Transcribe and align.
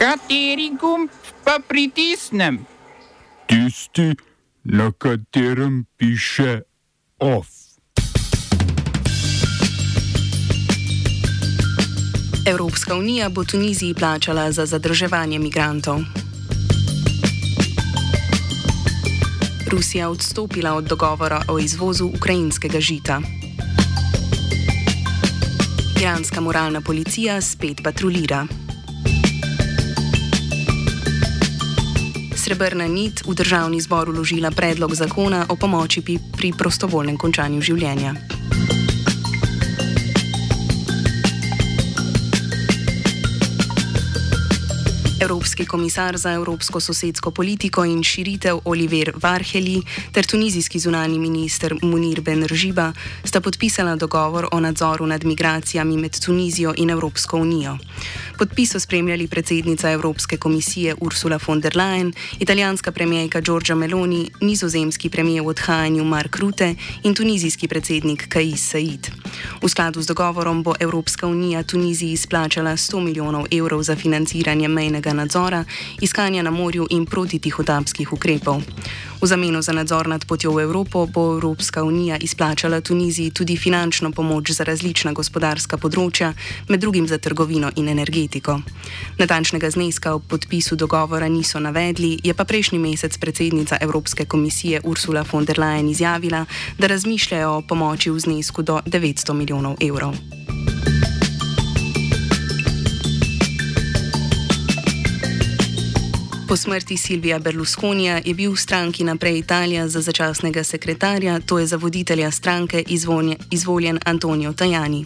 Kateri 0.00 0.70
gumb 0.80 1.10
pa 1.44 1.58
pritisnem? 1.68 2.64
Tisti, 3.46 4.16
na 4.64 4.92
katerem 4.92 5.84
piše 5.96 6.60
OF. 7.18 7.48
Evropska 12.46 12.94
unija 12.96 13.28
bo 13.28 13.44
Tuniziji 13.44 13.94
plačala 13.94 14.52
za 14.52 14.66
zadrževanje 14.66 15.38
migrantov. 15.38 16.00
Rusija 19.70 20.08
odstopila 20.08 20.72
od 20.72 20.84
dogovora 20.84 21.42
o 21.48 21.58
izvozu 21.58 22.06
ukrajinskega 22.06 22.80
žita. 22.80 23.20
Iranska 26.00 26.40
moralna 26.40 26.80
policija 26.80 27.40
spet 27.40 27.80
patrulira. 27.84 28.46
Srebrna 32.50 32.90
nit 32.90 33.22
v 33.22 33.30
državni 33.30 33.78
zbor 33.78 34.10
uložila 34.10 34.50
predlog 34.50 34.90
zakona 34.94 35.46
o 35.48 35.54
pomoči 35.54 36.02
pri 36.02 36.50
prostovoljnem 36.50 37.14
končanju 37.14 37.62
življenja. 37.62 38.39
Evropski 45.50 45.66
komisar 45.66 46.16
za 46.16 46.32
evropsko 46.32 46.80
sosedsko 46.80 47.30
politiko 47.30 47.84
in 47.84 48.02
širitev 48.02 48.58
Oliver 48.64 49.12
Varheli 49.22 49.82
ter 50.12 50.26
tunizijski 50.26 50.78
zunani 50.78 51.18
minister 51.18 51.74
Munir 51.82 52.20
Ben 52.20 52.46
Ržiba 52.46 52.92
sta 53.24 53.40
podpisala 53.40 53.96
dogovor 53.96 54.48
o 54.52 54.60
nadzoru 54.60 55.06
nad 55.06 55.24
migracijami 55.24 55.96
med 55.96 56.20
Tunizijo 56.24 56.74
in 56.76 56.90
Evropsko 56.90 57.36
unijo. 57.36 57.78
Podpis 58.38 58.72
so 58.72 58.80
spremljali 58.80 59.28
predsednica 59.28 59.90
Evropske 59.90 60.36
komisije 60.36 60.94
Ursula 61.00 61.38
von 61.46 61.60
der 61.60 61.76
Leyen, 61.76 62.12
italijanska 62.38 62.92
premijejka 62.92 63.40
Giorgia 63.40 63.74
Meloni, 63.74 64.30
nizozemski 64.40 65.08
premijer 65.08 65.42
v 65.44 65.46
odhajanju 65.46 66.04
Mark 66.04 66.36
Rutte 66.36 66.74
in 67.02 67.14
tunizijski 67.14 67.68
predsednik 67.68 68.28
Kais 68.28 68.70
Said. 68.70 69.10
V 69.62 69.68
skladu 69.68 70.02
z 70.02 70.06
dogovorom 70.06 70.62
bo 70.62 70.74
Evropska 70.80 71.26
unija 71.26 71.62
Tuniziji 71.62 72.12
izplačala 72.12 72.70
100 72.70 73.00
milijonov 73.00 73.46
evrov 73.50 73.82
za 73.82 73.96
financiranje 73.96 74.68
mejnega 74.68 75.12
nadzora, 75.12 75.39
iskanja 76.00 76.42
na 76.42 76.50
morju 76.50 76.86
in 76.90 77.06
protitihotapskih 77.06 78.12
ukrepov. 78.12 78.62
V 79.20 79.26
zameno 79.26 79.62
za 79.62 79.72
nadzor 79.72 80.08
nad 80.08 80.24
potjo 80.24 80.52
v 80.52 80.62
Evropo 80.62 81.06
bo 81.06 81.34
Evropska 81.36 81.84
unija 81.84 82.16
izplačala 82.16 82.80
Tuniziji 82.80 83.30
tudi 83.30 83.56
finančno 83.56 84.12
pomoč 84.12 84.50
za 84.50 84.64
različna 84.64 85.12
gospodarska 85.12 85.76
področja, 85.76 86.32
med 86.68 86.80
drugim 86.80 87.06
za 87.08 87.18
trgovino 87.18 87.70
in 87.76 87.88
energetiko. 87.88 88.60
Natančnega 89.18 89.70
zneska 89.70 90.14
ob 90.14 90.24
podpisu 90.24 90.76
dogovora 90.76 91.28
niso 91.28 91.60
navedli, 91.60 92.18
je 92.24 92.34
pa 92.34 92.44
prejšnji 92.44 92.78
mesec 92.78 93.18
predsednica 93.18 93.76
Evropske 93.80 94.24
komisije 94.24 94.80
Ursula 94.84 95.24
von 95.32 95.44
der 95.44 95.60
Leyen 95.60 95.90
izjavila, 95.90 96.46
da 96.78 96.86
razmišljajo 96.86 97.50
o 97.50 97.62
pomoči 97.62 98.10
v 98.10 98.20
znesku 98.20 98.62
do 98.62 98.80
900 98.86 99.36
milijonov 99.36 99.76
evrov. 99.80 100.16
Po 106.50 106.56
smrti 106.56 106.96
Silvija 106.96 107.38
Berlusconija 107.38 108.20
je 108.24 108.34
bil 108.34 108.50
v 108.50 108.58
stranki 108.58 109.04
Naprej 109.04 109.38
Italija 109.38 109.88
za 109.88 110.00
začasnega 110.00 110.64
sekretarja, 110.64 111.40
to 111.40 111.58
je 111.58 111.66
za 111.66 111.76
voditelja 111.76 112.30
stranke, 112.30 112.82
izvoljen, 112.86 113.36
izvoljen 113.50 113.98
Antonijo 114.04 114.52
Tajani. 114.52 115.04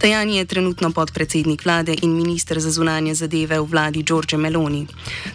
Tajani 0.00 0.36
je 0.36 0.44
trenutno 0.44 0.90
podpredsednik 0.90 1.64
vlade 1.64 1.94
in 2.02 2.16
minister 2.16 2.60
za 2.60 2.70
zunanje 2.70 3.14
zadeve 3.14 3.60
v 3.60 3.64
vladi 3.64 4.02
Giorgio 4.02 4.38
Meloni. 4.38 4.86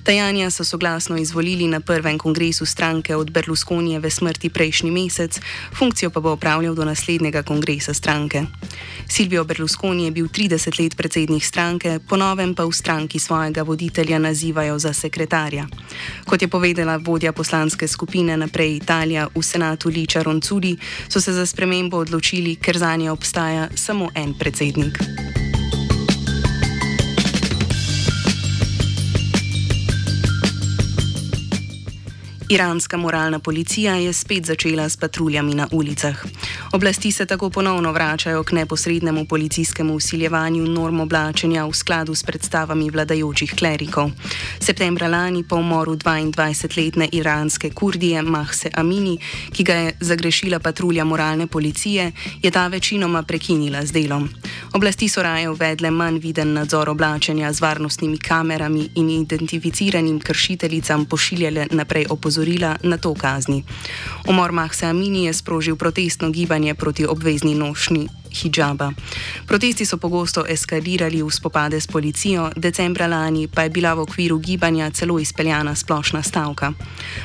Tajanja 0.04 0.50
so 0.50 0.64
soglasno 0.64 1.18
izvolili 1.18 1.68
na 1.68 1.80
prvem 1.80 2.18
kongresu 2.18 2.66
stranke 2.66 3.16
od 3.16 3.32
Berlusconijeve 3.32 4.10
smrti 4.10 4.50
prejšnji 4.50 4.92
mesec, 4.92 5.40
funkcijo 5.78 6.10
pa 6.10 6.20
bo 6.20 6.32
opravljal 6.32 6.76
do 6.76 6.86
naslednjega 6.86 7.44
kongresa 7.44 7.94
stranke. 7.94 8.44
Silvio 9.10 9.44
Berlusconi 9.44 10.06
je 10.06 10.12
bil 10.12 10.28
30 10.28 10.84
let 10.84 10.98
predsednik 10.98 11.44
stranke, 11.44 12.00
ponovem 12.10 12.56
pa 12.56 12.66
v 12.66 12.72
stranki 12.72 13.20
svojega 13.20 13.62
voditelja 13.62 14.20
nazivajo 14.20 14.80
za 14.80 14.94
sekretarja 14.94 15.43
denarja. 15.44 15.68
Kot 16.26 16.42
je 16.42 16.48
povedala 16.48 16.98
vodja 16.98 17.34
poslanske 17.34 17.88
skupine 17.88 18.38
Naprej 18.38 18.76
Italija 18.76 19.28
v 19.36 19.44
senatu 19.44 19.90
Liča 19.90 20.24
Ronculi, 20.24 20.78
so 21.10 21.22
se 21.22 21.34
za 21.34 21.46
spremembo 21.46 21.98
odločili, 21.98 22.56
ker 22.56 22.78
za 22.78 22.96
nje 22.96 23.12
obstaja 23.12 23.68
samo 23.76 24.10
en 24.16 24.34
predsednik. 24.34 25.33
Iranska 32.54 32.98
moralna 32.98 33.40
policija 33.40 33.96
je 33.96 34.14
spet 34.14 34.46
začela 34.46 34.90
s 34.90 34.98
patruljami 34.98 35.54
na 35.54 35.68
ulicah. 35.72 36.26
Oblasti 36.72 37.12
se 37.12 37.26
tako 37.26 37.50
ponovno 37.50 37.92
vračajo 37.92 38.44
k 38.44 38.52
neposrednemu 38.52 39.26
policijskemu 39.26 39.96
usiljevanju 39.96 40.68
norm 40.68 41.00
oblačenja 41.00 41.66
v 41.66 41.74
skladu 41.74 42.16
s 42.16 42.24
predstavami 42.24 42.90
vladajočih 42.90 43.54
klerikov. 43.58 44.12
Septembra 44.60 45.08
lani 45.08 45.44
po 45.44 45.56
umoru 45.56 45.96
22-letne 45.96 47.10
iranske 47.12 47.70
kurdije 47.70 48.22
Mahse 48.22 48.70
Amini, 48.74 49.18
ki 49.52 49.64
ga 49.64 49.74
je 49.74 49.96
zagrešila 50.00 50.60
patrulja 50.60 51.04
moralne 51.04 51.48
policije, 51.48 52.12
je 52.44 52.52
ta 52.52 52.68
večinoma 52.68 53.24
prekinila 53.24 53.86
z 53.86 53.92
delom. 53.92 54.30
Oblasti 54.74 55.10
so 55.10 55.24
raje 55.24 55.50
uvedle 55.50 55.92
manj 55.92 56.20
viden 56.20 56.54
nadzor 56.54 56.90
oblačenja 56.90 57.54
z 57.54 57.62
varnostnimi 57.62 58.18
kamerami 58.18 58.90
in 58.96 59.10
identificiranim 59.10 60.20
kršiteljicam 60.20 61.06
pošiljale 61.06 61.68
naprej 61.72 62.06
opozorila 62.10 62.43
na 62.84 62.98
to 62.98 63.14
kazni. 63.14 63.64
Umor 64.28 64.52
Mahse 64.52 64.86
Amini 64.86 65.26
je 65.26 65.34
sprožil 65.34 65.76
protestno 65.76 66.30
gibanje 66.30 66.74
proti 66.74 67.06
obvezni 67.06 67.56
nošnji 67.56 68.08
hijaba. 68.34 68.92
Protesti 69.48 69.86
so 69.86 69.98
pogosto 69.98 70.46
eskalirali 70.46 71.22
v 71.24 71.30
spopade 71.32 71.82
s 71.82 71.88
policijo, 71.88 72.50
decembra 72.56 73.08
lani 73.08 73.48
pa 73.48 73.64
je 73.64 73.70
bila 73.70 73.94
v 73.94 74.00
okviru 74.00 74.40
gibanja 74.40 74.90
celo 74.90 75.20
izpeljana 75.20 75.76
splošna 75.76 76.24
stavka. 76.24 76.74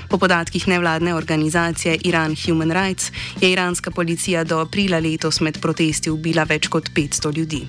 Po 0.08 0.18
podatkih 0.18 0.68
nevladne 0.68 1.14
organizacije 1.14 1.98
Iran 2.04 2.36
Human 2.36 2.72
Rights 2.72 3.12
je 3.40 3.52
iranska 3.52 3.90
policija 3.90 4.44
do 4.44 4.58
aprila 4.60 4.98
letos 4.98 5.40
med 5.40 5.60
protesti 5.60 6.10
ubila 6.10 6.44
več 6.44 6.68
kot 6.68 6.90
500 6.94 7.36
ljudi. 7.36 7.66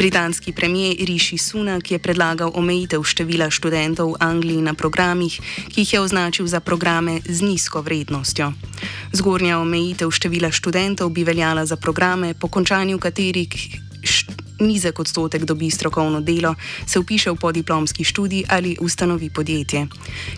Britanski 0.00 0.52
premijer 0.52 0.96
Rishi 1.06 1.38
Sunak 1.38 1.90
je 1.90 1.98
predlagal 1.98 2.50
omejitev 2.56 3.04
števila 3.04 3.50
študentov 3.52 4.16
v 4.16 4.20
Angliji 4.24 4.64
na 4.64 4.72
programih, 4.72 5.36
ki 5.68 5.84
jih 5.84 5.92
je 5.92 6.00
označil 6.00 6.48
za 6.48 6.64
programe 6.64 7.20
z 7.20 7.44
nizko 7.44 7.84
vrednostjo. 7.84 8.56
Zgornja 9.12 9.60
omejitev 9.60 10.08
števila 10.08 10.48
študentov 10.48 11.12
bi 11.12 11.20
veljala 11.20 11.68
za 11.68 11.76
programe, 11.76 12.32
po 12.32 12.48
končanju 12.48 12.96
katerih 12.96 13.52
nizek 14.60 14.98
odstotek 14.98 15.44
dobi 15.44 15.70
strokovno 15.70 16.20
delo, 16.20 16.54
se 16.86 16.98
upiše 16.98 17.30
v 17.30 17.36
podiplomski 17.36 18.04
študij 18.04 18.44
ali 18.48 18.76
ustanovi 18.80 19.30
podjetje. 19.30 19.86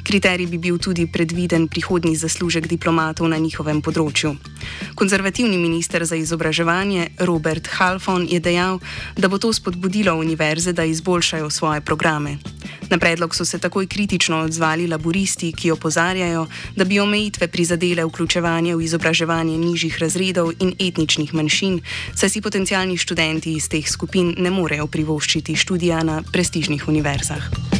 Kriterij 0.02 0.46
bi 0.46 0.58
bil 0.58 0.78
tudi 0.78 1.06
predviden 1.06 1.68
prihodni 1.68 2.16
zaslužek 2.16 2.66
diplomatov 2.68 3.28
na 3.28 3.38
njihovem 3.38 3.82
področju. 3.82 4.36
Konzervativni 4.94 5.58
minister 5.58 6.04
za 6.04 6.16
izobraževanje 6.16 7.08
Robert 7.18 7.66
Halfon 7.66 8.26
je 8.30 8.40
dejal, 8.40 8.78
da 9.16 9.28
bo 9.28 9.38
to 9.38 9.52
spodbudilo 9.52 10.14
univerze, 10.14 10.72
da 10.72 10.84
izboljšajo 10.84 11.50
svoje 11.50 11.80
programe. 11.80 12.38
Na 12.92 12.98
predlog 12.98 13.34
so 13.34 13.44
se 13.44 13.58
takoj 13.58 13.86
kritično 13.86 14.42
odzvali 14.44 14.86
laboristi, 14.86 15.52
ki 15.52 15.70
opozarjajo, 15.70 16.46
da 16.76 16.84
bi 16.84 17.00
omejitve 17.00 17.48
prizadele 17.48 18.04
vključevanje 18.04 18.76
v 18.76 18.84
izobraževanje 18.84 19.58
nižjih 19.58 19.98
razredov 19.98 20.52
in 20.60 20.74
etničnih 20.78 21.34
manjšin, 21.34 21.80
saj 22.14 22.28
si 22.28 22.40
potencijalni 22.40 22.96
študenti 22.96 23.54
iz 23.56 23.68
teh 23.68 23.88
skupin 23.88 24.11
ne 24.20 24.50
morejo 24.52 24.86
privoščiti 24.86 25.56
študija 25.56 26.02
na 26.04 26.22
prestižnih 26.32 26.88
univerzah. 26.88 27.71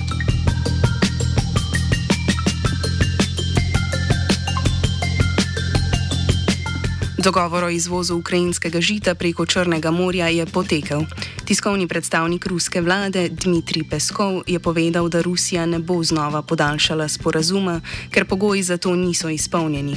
Dogovor 7.23 7.65
o 7.65 7.71
izvozu 7.71 8.17
ukrajinskega 8.17 8.81
žita 8.81 9.15
preko 9.15 9.47
Črnega 9.47 9.91
morja 9.91 10.29
je 10.29 10.47
potekel. 10.47 11.07
Tiskovni 11.45 11.87
predstavnik 11.89 12.47
ruske 12.47 12.81
vlade 12.81 13.29
Dmitrij 13.29 13.85
Peskov 13.91 14.43
je 14.47 14.59
povedal, 14.59 15.09
da 15.09 15.23
Rusija 15.23 15.67
ne 15.67 15.79
bo 15.79 16.03
znova 16.03 16.43
podaljšala 16.43 17.09
sporazuma, 17.09 17.81
ker 18.11 18.25
pogoji 18.25 18.63
za 18.63 18.77
to 18.77 18.97
niso 18.97 19.29
izpolnjeni. 19.29 19.97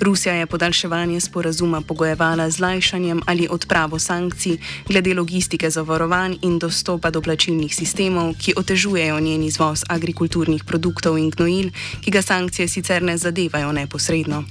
Rusija 0.00 0.34
je 0.34 0.46
podaljševanje 0.46 1.20
sporazuma 1.20 1.80
pogojevala 1.80 2.50
z 2.50 2.60
lajšanjem 2.60 3.22
ali 3.26 3.48
odpravo 3.50 3.98
sankcij 3.98 4.56
glede 4.88 5.14
logistike 5.14 5.70
zavarovanj 5.70 6.36
in 6.42 6.58
dostopa 6.58 7.10
do 7.10 7.20
plačilnih 7.20 7.74
sistemov, 7.74 8.34
ki 8.38 8.54
otežujejo 8.56 9.20
njen 9.20 9.42
izvoz 9.42 9.82
agrikulturnih 9.88 10.64
produktov 10.64 11.18
in 11.18 11.30
gnojil, 11.30 11.70
ki 12.00 12.10
ga 12.10 12.22
sankcije 12.22 12.68
sicer 12.68 13.02
ne 13.02 13.18
zadevajo 13.18 13.72
neposredno. 13.72 14.44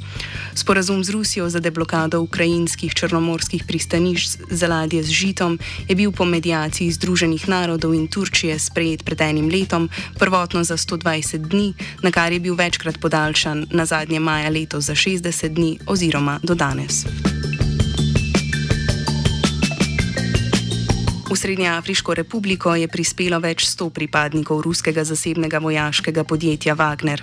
Sporazum 0.60 1.04
z 1.04 1.10
Rusijo 1.10 1.50
za 1.50 1.60
deblokado 1.60 2.20
do 2.20 2.22
ukrajinskih 2.22 2.94
črnomorskih 2.94 3.64
pristanišč 3.64 4.52
za 4.52 4.68
ladje 4.68 5.04
z 5.04 5.10
žitom 5.10 5.60
je 5.88 5.96
bil 5.96 6.12
po 6.12 6.26
medijaciji 6.26 6.92
Združenih 6.92 7.48
narodov 7.48 7.96
in 7.96 8.12
Turčije 8.12 8.60
sprejet 8.60 9.08
pred 9.08 9.22
enim 9.22 9.48
letom, 9.48 9.90
prvotno 10.20 10.64
za 10.64 10.76
120 10.76 11.48
dni, 11.48 11.74
na 12.04 12.12
kar 12.12 12.36
je 12.36 12.40
bil 12.40 12.60
večkrat 12.60 13.00
podaljšan, 13.00 13.72
na 13.72 13.86
zadnje 13.86 14.20
maja 14.20 14.50
letos 14.50 14.84
za 14.92 14.96
60 14.96 15.48
dni 15.48 15.80
oziroma 15.88 16.40
do 16.44 16.56
danes. 16.56 17.08
V 21.30 21.36
Srednjeafriško 21.36 22.14
republiko 22.14 22.72
je 22.76 22.88
prispelo 22.90 23.38
več 23.38 23.68
sto 23.70 23.92
pripadnikov 23.94 24.64
ruskega 24.66 25.04
zasebnega 25.06 25.60
vojaškega 25.62 26.24
podjetja 26.26 26.74
Wagner. 26.74 27.22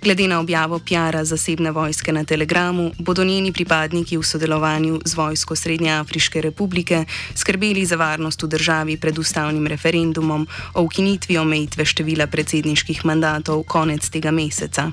Glede 0.00 0.24
na 0.24 0.38
objavo 0.40 0.78
PR-a 0.80 1.20
zasebne 1.24 1.68
vojske 1.70 2.12
na 2.16 2.24
Telegramu, 2.24 2.92
bodo 2.98 3.24
njeni 3.24 3.52
pripadniki 3.52 4.16
v 4.16 4.24
sodelovanju 4.24 5.02
z 5.04 5.14
vojsko 5.14 5.56
Srednjeafriške 5.56 6.40
republike 6.40 7.04
skrbeli 7.36 7.84
za 7.84 7.96
varnost 8.00 8.42
v 8.42 8.48
državi 8.56 8.96
pred 8.96 9.18
ustavnim 9.18 9.66
referendumom 9.66 10.48
o 10.72 10.82
ukinitvi 10.88 11.36
omejitve 11.36 11.84
števila 11.84 12.26
predsedniških 12.32 13.04
mandatov 13.04 13.66
konec 13.68 14.08
tega 14.08 14.32
meseca. 14.32 14.88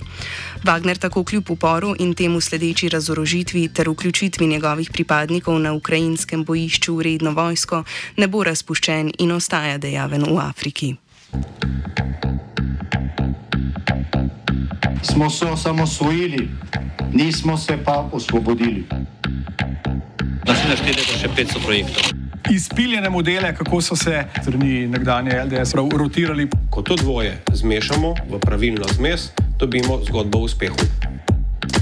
Wagner 0.68 1.00
tako 1.00 1.24
kljub 1.24 1.52
uporu 1.56 1.96
in 2.00 2.12
temu 2.14 2.42
sledeči 2.42 2.90
razorožitvi 2.90 3.70
ter 3.72 3.88
vključitvi 3.90 4.48
njegovih 4.48 4.92
pripadnikov 4.92 5.60
na 5.60 5.74
ukrajinskem 5.74 6.44
bojišču 6.44 6.96
v 6.96 7.02
redno 7.02 7.32
vojsko 7.32 7.84
ne 8.18 8.28
bo 8.28 8.49
razpuščen 8.50 9.14
in 9.20 9.32
ostaja 9.32 9.78
dejaven 9.78 10.26
v 10.28 10.38
Afriki. 10.42 10.96
Smo 15.04 15.30
se 15.30 15.46
osamosvojili, 15.46 16.50
nismo 17.14 17.58
se 17.58 17.78
pa 17.86 18.10
osvobodili. 18.12 18.86
Naslednje 20.48 20.76
število 20.76 21.14
je 21.14 21.20
še 21.22 21.30
500 21.38 21.64
projektov. 21.66 22.10
Izpiljene 22.50 23.10
modele, 23.10 23.52
kako 23.56 23.82
so 23.82 23.96
se 23.96 24.24
strani 24.42 24.88
nekdanje 24.88 25.38
LDS 25.46 25.76
rotirali. 25.76 26.48
Ko 26.70 26.82
to 26.82 26.96
dvoje 26.96 27.38
zmešamo 27.54 28.16
v 28.30 28.40
pravilno 28.42 28.88
zmes, 28.98 29.30
dobimo 29.60 30.00
zgodbo 30.08 30.42
o 30.42 30.50
uspehu. 30.50 30.90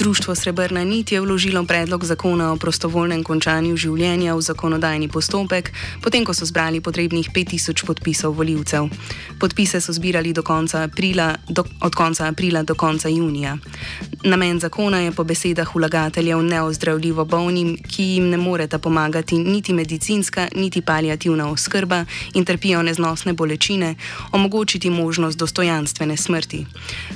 Društvo 0.00 0.34
Srebrna 0.34 0.84
nit 0.84 1.12
je 1.12 1.20
vložilo 1.20 1.64
predlog 1.64 2.04
zakona 2.04 2.52
o 2.52 2.56
prostovoljnem 2.56 3.20
končanju 3.24 3.76
življenja 3.76 4.32
v 4.34 4.40
zakonodajni 4.40 5.08
postopek, 5.12 5.68
potem 6.00 6.24
ko 6.24 6.32
so 6.32 6.46
zbrali 6.48 6.80
potrebnih 6.80 7.28
5000 7.28 7.84
podpisov 7.84 8.32
voljivcev. 8.32 8.88
Podpise 9.40 9.80
so 9.80 9.92
zbirali 9.92 10.32
do 10.32 10.42
konca 10.42 10.86
aprila, 10.88 11.34
do, 11.48 11.64
od 11.84 11.94
konca 11.94 12.30
aprila 12.32 12.62
do 12.62 12.74
konca 12.74 13.12
junija. 13.12 13.58
Namen 14.24 14.60
zakona 14.60 15.02
je 15.04 15.12
po 15.12 15.24
besedah 15.24 15.68
vlagateljev 15.74 16.40
neozdravljivo 16.48 17.24
bolnim, 17.24 17.76
ki 17.76 18.02
jim 18.02 18.30
ne 18.30 18.36
moreta 18.36 18.78
pomagati 18.78 19.38
niti 19.38 19.72
medicinska, 19.72 20.48
niti 20.56 20.80
palijativna 20.80 21.50
oskrba 21.50 22.04
in 22.34 22.44
trpijo 22.44 22.82
neznosne 22.82 23.32
bolečine, 23.32 23.94
omogočiti 24.32 24.90
možnost 24.90 25.38
dostojanstvene 25.38 26.16
smrti. 26.16 26.64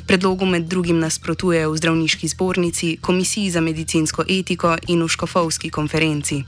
Predlogu 0.06 0.44
med 0.46 0.69
drugim 0.69 1.00
nasprotujejo 1.00 1.72
v 1.72 1.76
zdravniški 1.76 2.28
zbornici, 2.28 2.74
komisiji 3.00 3.50
za 3.50 3.61
medicinsko 3.61 4.25
etiko 4.29 4.76
in 4.88 5.03
v 5.03 5.09
škofovski 5.09 5.71
konferenci. 5.71 6.44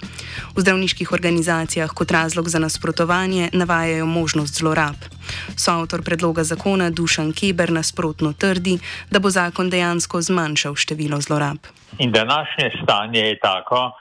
V 0.56 0.60
zdravniških 0.60 1.12
organizacijah 1.12 1.90
kot 1.90 2.10
razlog 2.10 2.48
za 2.48 2.58
nasprotovanje 2.58 3.50
navajajo 3.52 4.06
možnost 4.06 4.58
zlorab. 4.58 4.96
Soavtor 5.56 6.02
predloga 6.02 6.44
zakona 6.44 6.90
Dušan 6.90 7.32
Keber 7.32 7.72
nasprotno 7.72 8.32
trdi, 8.32 8.78
da 9.10 9.18
bo 9.18 9.30
zakon 9.30 9.70
dejansko 9.70 10.20
zmanjšal 10.20 10.74
število 10.74 11.20
zlorab. 11.20 11.58
In 11.98 12.12
današnje 12.12 12.70
stanje 12.82 13.20
je 13.20 13.38
tako, 13.38 13.92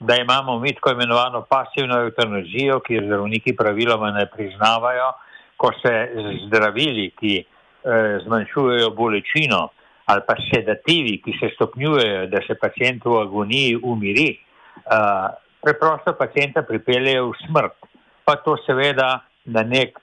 da 0.00 0.16
imamo 0.16 0.58
mi 0.58 0.74
tako 0.74 0.90
imenovano 0.90 1.44
pasivno 1.48 2.00
eutanazijo, 2.00 2.80
ki 2.80 2.94
jo 2.94 3.02
zdravniki 3.04 3.56
praviloma 3.56 4.10
ne 4.10 4.26
priznavajo, 4.26 5.12
ko 5.56 5.72
se 5.82 6.08
zdravili, 6.46 7.10
ki 7.20 7.34
eh, 7.38 8.18
zmanjšujejo 8.24 8.90
bolečino, 8.90 9.68
ali 10.10 10.22
pa 10.26 10.34
sedativi, 10.48 11.18
ki 11.22 11.36
se 11.40 11.52
stopnjujejo, 11.54 12.26
da 12.32 12.42
se 12.46 12.56
pacijent 12.58 13.04
v 13.04 13.20
agoniji 13.22 13.78
umiri, 13.82 14.28
eh, 14.34 15.28
preprosto 15.62 16.16
pacijenta 16.18 16.62
pripeljejo 16.62 17.30
v 17.30 17.40
smrt. 17.46 17.76
Pa 18.24 18.36
to 18.44 18.56
seveda 18.66 19.20
na 19.44 19.62
nek 19.62 19.98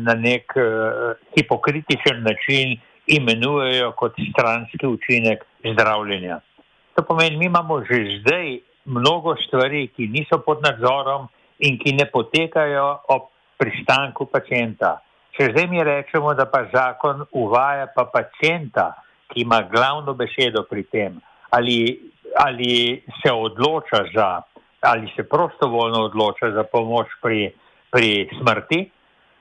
na 0.00 0.14
nek 0.14 0.52
hipokritičen 1.36 2.22
način 2.22 2.80
imenujejo 3.06 3.92
kot 3.92 4.16
stranski 4.30 4.86
učinek 4.86 5.44
zdravljenja. 5.72 6.40
To 6.94 7.02
pomeni, 7.02 7.36
mi 7.36 7.46
imamo 7.46 7.80
že 7.84 8.20
zdaj 8.20 8.58
mnogo 8.84 9.36
stvari, 9.36 9.88
ki 9.96 10.06
niso 10.06 10.38
pod 10.38 10.62
nadzorom 10.62 11.28
in 11.58 11.78
ki 11.78 11.92
ne 11.92 12.06
potekajo 12.10 12.98
ob 13.08 13.30
pristanku 13.58 14.26
pacijenta. 14.26 15.00
Če 15.34 15.50
zdaj 15.50 15.66
mi 15.66 15.82
rečemo, 15.84 16.34
da 16.34 16.46
pa 16.46 16.64
zakon 16.72 17.24
uvaja 17.32 17.88
pa 17.94 18.06
pacijenta, 18.12 18.92
ki 19.32 19.42
ima 19.42 19.62
glavno 19.70 20.14
besedo 20.14 20.62
pri 20.70 20.84
tem, 20.92 21.20
ali, 21.50 21.98
ali 22.38 23.02
se 23.22 23.32
odloča 23.32 24.04
za, 24.14 24.28
ali 24.80 25.10
se 25.16 25.24
prostovoljno 25.28 26.04
odloča 26.04 26.52
za 26.54 26.62
pomoč 26.70 27.08
pri, 27.22 27.48
pri 27.90 28.28
smrti, 28.38 28.84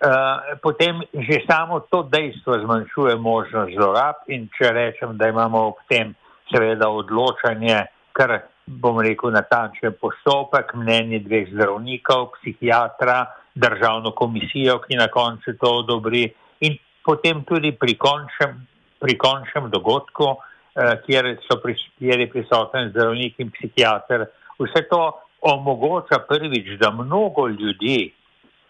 Eh, 0.04 0.60
potem 0.60 1.00
že 1.16 1.48
samo 1.48 1.80
to 1.88 2.04
dejstvo 2.04 2.60
zmanjšuje 2.60 3.16
možnost 3.16 3.72
zlorab 3.72 4.28
in 4.28 4.50
če 4.52 4.76
rečem, 4.76 5.16
da 5.16 5.32
imamo 5.32 5.72
ob 5.72 5.80
tem 5.88 6.12
seveda 6.52 6.90
odločanje, 6.92 7.88
kar 8.12 8.44
bom 8.68 9.00
rekel 9.00 9.32
natančen 9.32 9.96
postopek, 10.02 10.76
mnenje 10.76 11.24
dveh 11.24 11.48
zdravnikov, 11.56 12.36
psihiatra, 12.36 13.32
državno 13.56 14.12
komisijo, 14.12 14.80
ki 14.80 14.96
na 14.96 15.08
koncu 15.08 15.54
to 15.62 15.72
odobri 15.84 16.24
in 16.60 16.78
potem 17.06 17.44
tudi 17.44 17.72
pri 17.72 17.98
končnem, 17.98 18.68
pri 19.00 19.18
končnem 19.18 19.70
dogodku, 19.70 20.36
eh, 20.76 20.98
kjer, 21.06 21.38
pri, 21.64 21.76
kjer 22.00 22.20
je 22.20 22.30
prisoten 22.30 22.90
zdravnik 22.90 23.40
in 23.40 23.52
psihiater, 23.52 24.26
vse 24.60 24.88
to 24.90 25.04
omogoča 25.42 26.24
prvič, 26.28 26.78
da 26.80 26.92
mnogo 26.92 27.48
ljudi 27.48 28.14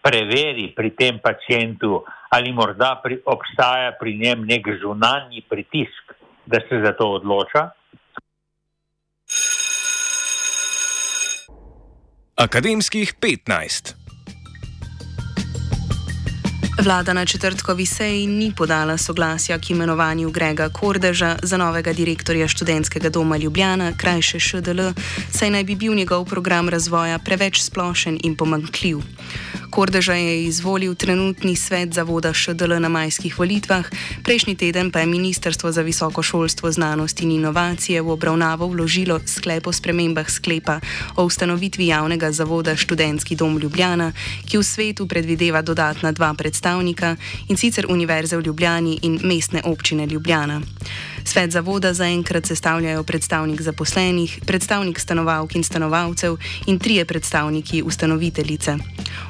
preveri 0.02 0.74
pri 0.76 0.90
tem 0.90 1.18
pacijentu, 1.18 2.04
ali 2.28 2.52
morda 2.52 3.00
pri, 3.02 3.22
obstaja 3.24 3.94
pri 4.00 4.18
njem 4.18 4.44
nek 4.44 4.66
zunanji 4.82 5.44
pritisk, 5.48 6.12
da 6.46 6.60
se 6.68 6.82
za 6.84 6.92
to 6.92 7.08
odloča. 7.16 7.70
Akademskih 12.36 13.14
15. 13.20 14.03
Vlada 16.82 17.12
na 17.12 17.26
četrtkovi 17.26 17.86
seji 17.86 18.26
ni 18.26 18.52
podala 18.56 18.98
soglasja 18.98 19.58
k 19.58 19.70
imenovanju 19.70 20.30
Grega 20.30 20.68
Kordeža 20.68 21.36
za 21.42 21.56
novega 21.56 21.92
direktorja 21.92 22.48
študentskega 22.48 23.08
doma 23.08 23.36
Ljubljana, 23.36 23.92
krajše 23.96 24.40
ŠDL, 24.40 24.80
saj 25.30 25.50
naj 25.50 25.64
bi 25.64 25.74
bil 25.74 25.94
njegov 25.94 26.24
program 26.24 26.68
razvoja 26.68 27.18
preveč 27.18 27.62
splošen 27.62 28.18
in 28.22 28.36
pomankljiv. 28.36 28.98
Kordeža 29.74 30.14
je 30.14 30.44
izvolil 30.44 30.94
trenutni 30.94 31.56
svet 31.56 31.94
zavoda 31.94 32.30
ŠDL 32.30 32.78
na 32.78 32.86
majskih 32.86 33.34
volitvah, 33.34 33.82
prejšnji 34.22 34.54
teden 34.54 34.94
pa 34.94 35.02
je 35.02 35.10
Ministrstvo 35.10 35.72
za 35.72 35.82
visoko 35.82 36.22
šolstvo, 36.22 36.70
znanost 36.70 37.18
in 37.20 37.34
inovacije 37.34 37.98
v 38.02 38.10
obravnavo 38.10 38.70
vložilo 38.70 39.18
sklep 39.26 39.66
o 39.66 39.72
spremembah 39.74 40.30
sklepa 40.30 40.78
o 41.16 41.24
ustanovitvi 41.26 41.86
javnega 41.90 42.30
zavoda 42.32 42.76
Študentski 42.76 43.34
dom 43.34 43.58
Ljubljana, 43.58 44.12
ki 44.46 44.58
v 44.58 44.62
svetu 44.62 45.08
predvideva 45.10 45.62
dodatna 45.62 46.12
dva 46.12 46.30
predstavnika 46.38 47.16
in 47.50 47.56
sicer 47.56 47.90
Univerze 47.90 48.36
v 48.38 48.46
Ljubljani 48.46 48.98
in 49.02 49.18
mestne 49.26 49.58
občine 49.64 50.06
Ljubljana. 50.06 50.62
Svet 51.24 51.50
zavoda 51.50 51.90
zaenkrat 51.90 52.46
sestavljajo 52.46 53.02
predstavnik 53.02 53.60
zaposlenih, 53.60 54.38
predstavnik 54.46 55.00
stanovalk 55.00 55.54
in 55.54 55.64
stanovalcev 55.64 56.38
in 56.66 56.78
trije 56.78 57.04
predstavniki 57.04 57.82
ustanoviteljice. 57.82 58.78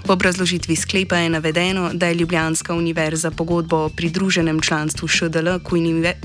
V 0.05 0.11
obrazložitvi 0.11 0.77
sklepa 0.77 1.17
je 1.17 1.31
navedeno, 1.31 1.91
da 1.93 2.07
je 2.07 2.15
Ljubljanska 2.15 2.75
univerza 2.75 3.31
pogodbo 3.31 3.77
o 3.77 3.89
pridruženem 3.89 4.61
članstvu 4.61 5.09
ŠDL 5.09 5.59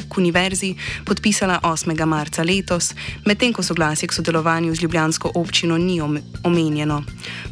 k 0.10 0.18
univerzi 0.18 0.76
podpisala 1.06 1.60
8. 1.64 2.06
marca 2.06 2.44
letos, 2.44 2.94
medtem 3.26 3.54
ko 3.54 3.64
soglasje 3.64 4.08
k 4.08 4.14
sodelovanju 4.14 4.76
z 4.76 4.82
Ljubljansko 4.82 5.32
občino 5.36 5.78
ni 5.78 6.02
omenjeno. 6.44 7.04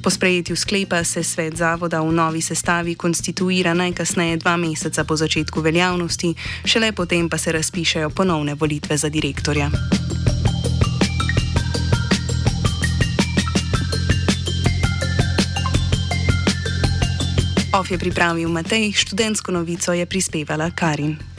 Po 0.03 0.09
sprejetju 0.09 0.55
sklepa 0.55 1.03
se 1.03 1.23
svet 1.23 1.55
zavoda 1.55 2.01
v 2.01 2.11
novi 2.11 2.41
sestavi 2.41 2.95
konstituira 2.95 3.73
najkasneje 3.73 4.37
dva 4.37 4.57
meseca 4.57 5.03
po 5.03 5.15
začetku 5.15 5.61
veljavnosti, 5.61 6.33
šele 6.65 6.91
potem 6.91 7.29
pa 7.29 7.37
se 7.37 7.51
razpišejo 7.51 8.07
potekajo 8.07 8.09
ponovne 8.09 8.55
volitve 8.55 8.97
za 8.97 9.09
direktorja. 9.09 9.69
Of 17.73 17.91
je 17.91 17.99
pripravil 17.99 18.47
Matej, 18.49 18.95
študentsko 18.95 19.51
novico 19.51 19.91
je 19.91 20.05
prispevala 20.05 20.71
Karin. 20.71 21.36